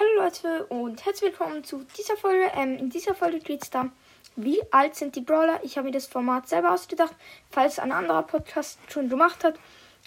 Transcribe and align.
Hallo 0.00 0.24
Leute 0.24 0.64
und 0.68 1.04
herzlich 1.04 1.30
willkommen 1.32 1.62
zu 1.62 1.84
dieser 1.98 2.16
Folge. 2.16 2.50
Ähm, 2.56 2.78
in 2.78 2.88
dieser 2.88 3.14
Folge 3.14 3.38
geht 3.38 3.62
es 3.64 3.68
darum, 3.68 3.92
wie 4.34 4.58
alt 4.70 4.94
sind 4.96 5.14
die 5.14 5.20
Brawler. 5.20 5.60
Ich 5.62 5.76
habe 5.76 5.88
mir 5.88 5.92
das 5.92 6.06
Format 6.06 6.48
selber 6.48 6.72
ausgedacht. 6.72 7.14
Falls 7.50 7.78
ein 7.78 7.92
anderer 7.92 8.22
Podcast 8.22 8.78
schon 8.88 9.10
gemacht 9.10 9.44
hat, 9.44 9.56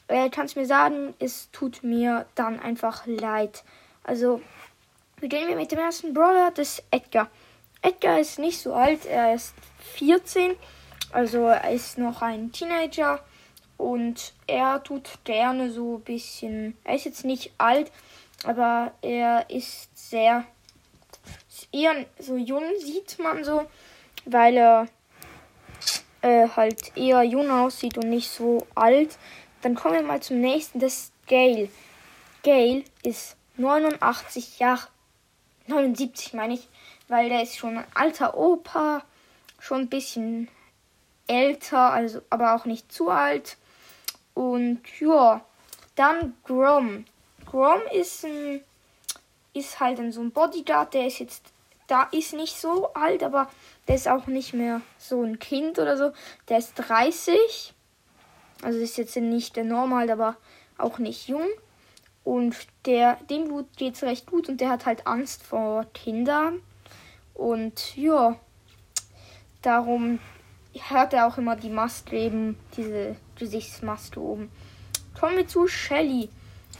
äh, 0.07 0.31
kannst 0.31 0.55
mir 0.55 0.65
sagen, 0.65 1.13
es 1.19 1.51
tut 1.51 1.83
mir 1.83 2.25
dann 2.33 2.59
einfach 2.59 3.05
leid. 3.05 3.63
Also 4.03 4.41
beginnen 5.21 5.49
wir 5.49 5.57
mit 5.57 5.71
dem 5.71 5.77
ersten 5.77 6.11
Brawler, 6.15 6.49
das 6.49 6.79
ist 6.79 6.85
Edgar. 6.89 7.29
Edgar 7.83 8.19
ist 8.19 8.39
nicht 8.39 8.59
so 8.59 8.73
alt, 8.73 9.05
er 9.05 9.35
ist 9.35 9.53
14, 9.93 10.55
also 11.11 11.45
er 11.45 11.69
ist 11.69 11.99
noch 11.99 12.23
ein 12.23 12.51
Teenager 12.51 13.23
und 13.77 14.33
er 14.47 14.81
tut 14.81 15.19
gerne 15.23 15.69
so 15.69 15.97
ein 15.97 16.01
bisschen, 16.01 16.75
er 16.83 16.95
ist 16.95 17.05
jetzt 17.05 17.25
nicht 17.25 17.51
alt, 17.59 17.91
aber 18.43 18.93
er 19.01 19.49
ist 19.49 19.89
sehr 19.97 20.45
eher 21.71 22.05
so 22.19 22.37
jung, 22.37 22.63
sieht 22.79 23.17
man 23.19 23.43
so, 23.43 23.65
weil 24.25 24.57
er 24.57 24.87
äh, 26.21 26.47
halt 26.49 26.95
eher 26.97 27.23
jung 27.23 27.49
aussieht 27.49 27.97
und 27.97 28.09
nicht 28.09 28.29
so 28.29 28.65
alt. 28.75 29.17
Dann 29.61 29.75
kommen 29.75 29.95
wir 29.95 30.03
mal 30.03 30.21
zum 30.21 30.39
nächsten, 30.41 30.79
das 30.79 30.93
ist 30.93 31.13
Gail. 31.27 31.69
Gail 32.43 32.83
ist 33.03 33.37
89 33.57 34.59
Jahre, 34.59 34.87
79 35.67 36.33
meine 36.33 36.55
ich, 36.55 36.67
weil 37.07 37.29
der 37.29 37.43
ist 37.43 37.57
schon 37.57 37.77
ein 37.77 37.85
alter 37.93 38.37
Opa, 38.37 39.03
schon 39.59 39.81
ein 39.81 39.89
bisschen 39.89 40.49
älter, 41.27 41.91
also 41.91 42.21
aber 42.29 42.55
auch 42.55 42.65
nicht 42.65 42.91
zu 42.91 43.09
alt. 43.09 43.57
Und 44.33 44.81
ja, 44.99 45.45
dann 45.95 46.35
Grom. 46.43 47.05
Grom 47.53 47.81
ist 47.91 48.25
ein, 48.25 48.61
ist 49.53 49.79
halt 49.79 49.99
ein, 49.99 50.11
so 50.11 50.21
ein 50.21 50.31
Bodyguard, 50.31 50.95
der 50.95 51.05
ist 51.05 51.19
jetzt, 51.19 51.43
da 51.85 52.05
ist 52.11 52.33
nicht 52.33 52.59
so 52.59 52.91
alt, 52.95 53.21
aber 53.21 53.47
der 53.87 53.93
ist 53.93 54.07
auch 54.07 54.25
nicht 54.25 54.55
mehr 54.55 54.81
so 54.97 55.21
ein 55.21 55.37
Kind 55.37 55.77
oder 55.77 55.95
so. 55.95 56.13
Der 56.49 56.57
ist 56.57 56.73
30. 56.73 57.75
Also 58.63 58.79
ist 58.79 58.97
jetzt 58.97 59.15
nicht 59.17 59.55
der 59.55 59.65
normal, 59.65 60.09
aber 60.09 60.35
auch 60.79 60.97
nicht 60.97 61.27
jung. 61.27 61.45
Und 62.23 62.55
der, 62.87 63.17
dem 63.29 63.47
geht 63.77 63.93
es 63.93 64.01
recht 64.01 64.25
gut 64.25 64.49
und 64.49 64.59
der 64.59 64.69
hat 64.69 64.87
halt 64.87 65.05
Angst 65.05 65.43
vor 65.43 65.85
Kindern. 65.93 66.59
Und 67.35 67.95
ja, 67.95 68.35
darum 69.61 70.17
hört 70.89 71.13
er 71.13 71.27
auch 71.27 71.37
immer 71.37 71.55
die 71.55 71.69
Maske 71.69 72.17
eben, 72.17 72.57
diese 72.75 73.15
Gesichtsmaske 73.35 74.19
oben. 74.19 74.49
Kommen 75.19 75.37
wir 75.37 75.47
zu 75.47 75.67
Shelly. 75.67 76.29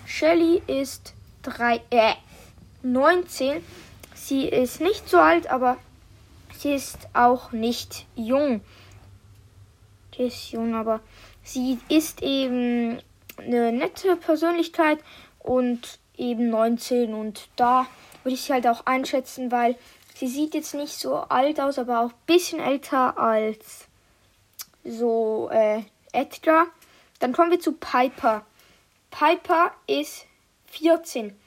Shelly 0.05 0.61
ist 0.67 1.13
drei, 1.41 1.81
äh, 1.89 2.13
19. 2.83 3.63
Sie 4.15 4.47
ist 4.47 4.81
nicht 4.81 5.09
so 5.09 5.17
alt, 5.17 5.47
aber 5.47 5.77
sie 6.57 6.73
ist 6.73 6.97
auch 7.13 7.51
nicht 7.51 8.05
jung. 8.15 8.61
Sie 10.15 10.23
ist 10.23 10.51
jung, 10.51 10.75
aber 10.75 10.99
sie 11.43 11.79
ist 11.89 12.21
eben 12.21 13.01
eine 13.37 13.71
nette 13.71 14.15
Persönlichkeit 14.15 14.99
und 15.39 15.99
eben 16.17 16.49
19 16.49 17.13
und 17.13 17.49
da 17.55 17.87
würde 18.23 18.35
ich 18.35 18.41
sie 18.43 18.53
halt 18.53 18.67
auch 18.67 18.85
einschätzen, 18.85 19.51
weil 19.51 19.75
sie 20.15 20.27
sieht 20.27 20.53
jetzt 20.53 20.73
nicht 20.75 20.97
so 20.97 21.15
alt 21.15 21.59
aus, 21.59 21.79
aber 21.79 22.01
auch 22.01 22.11
ein 22.11 22.25
bisschen 22.25 22.59
älter 22.59 23.17
als 23.17 23.87
so 24.83 25.49
äh, 25.51 25.83
Edgar. 26.11 26.67
Dann 27.19 27.33
kommen 27.33 27.51
wir 27.51 27.59
zu 27.59 27.73
Piper. 27.73 28.45
Piper 29.13 29.71
ist 29.85 30.25
14. 30.71 31.37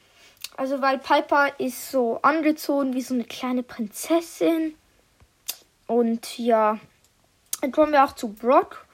Also 0.56 0.80
weil 0.80 0.98
Piper 0.98 1.58
ist 1.58 1.90
so 1.90 2.20
angezogen 2.22 2.94
wie 2.94 3.02
so 3.02 3.14
eine 3.14 3.24
kleine 3.24 3.64
Prinzessin. 3.64 4.76
Und 5.88 6.38
ja, 6.38 6.78
dann 7.60 7.72
kommen 7.72 7.90
wir 7.90 8.04
auch 8.04 8.14
zu 8.14 8.28
Brock. 8.28 8.86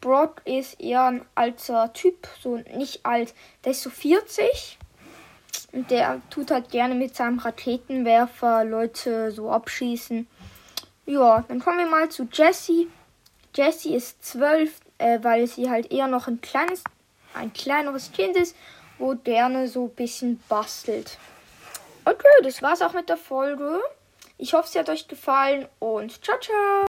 Brock 0.00 0.42
ist 0.44 0.80
eher 0.80 1.04
ein 1.04 1.24
alter 1.36 1.92
Typ, 1.92 2.26
so 2.40 2.56
nicht 2.56 3.06
alt. 3.06 3.32
Der 3.64 3.70
ist 3.70 3.82
so 3.82 3.90
40. 3.90 4.78
Und 5.70 5.90
der 5.92 6.20
tut 6.28 6.50
halt 6.50 6.70
gerne 6.70 6.96
mit 6.96 7.14
seinem 7.14 7.38
Raketenwerfer 7.38 8.64
Leute 8.64 9.30
so 9.30 9.50
abschießen. 9.52 10.26
Ja, 11.06 11.44
dann 11.46 11.60
kommen 11.60 11.78
wir 11.78 11.86
mal 11.86 12.08
zu 12.08 12.28
Jessie. 12.32 12.88
Jessie 13.54 13.94
ist 13.94 14.24
12, 14.24 14.80
äh, 14.98 15.20
weil 15.22 15.46
sie 15.46 15.70
halt 15.70 15.92
eher 15.92 16.08
noch 16.08 16.26
ein 16.26 16.40
kleines, 16.40 16.82
ein 17.36 17.52
kleineres 17.52 18.12
Kind 18.12 18.36
ist, 18.36 18.56
wo 18.98 19.14
gerne 19.14 19.68
so 19.68 19.84
ein 19.84 19.94
bisschen 19.94 20.42
bastelt. 20.48 21.18
Okay, 22.04 22.42
das 22.42 22.62
war's 22.62 22.82
auch 22.82 22.92
mit 22.92 23.08
der 23.08 23.16
Folge. 23.16 23.80
Ich 24.38 24.54
hoffe, 24.54 24.68
sie 24.68 24.78
hat 24.78 24.88
euch 24.88 25.08
gefallen 25.08 25.66
und 25.78 26.24
ciao, 26.24 26.38
ciao. 26.38 26.84